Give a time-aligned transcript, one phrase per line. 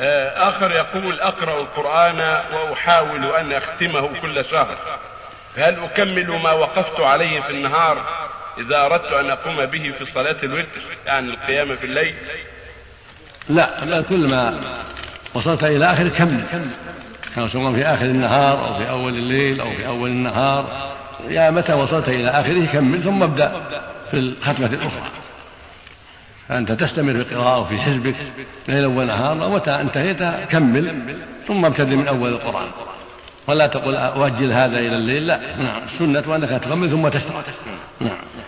[0.00, 2.20] آه، آخر يقول أقرأ القرآن
[2.52, 4.76] وأحاول أن أختمه كل شهر.
[5.56, 8.04] هل أكمل ما وقفت عليه في النهار
[8.58, 12.14] إذا أردت أن أقوم به في صلاة الوتر يعني القيام في الليل؟
[13.48, 14.60] لا بل كل ما
[15.34, 16.44] وصلت إلى آخر كمل
[17.34, 20.90] كان سواء في آخر النهار أو في أول الليل أو في أول النهار.
[21.28, 23.52] يا متى وصلت إلى آخره كمل ثم ابدأ
[24.10, 25.10] في الختمة الأخرى.
[26.50, 28.14] فأنت تستمر في القراءة وفي حزبك
[28.68, 31.14] ليلا ونهارا ومتى انتهيت كمل
[31.48, 32.66] ثم ابتدئ من أول القرآن.
[33.46, 35.40] ولا تقول أؤجل هذا إلى الليل لا.
[35.58, 37.42] نعم السنة أنك تكمل ثم تشرع.
[38.00, 38.16] نعم.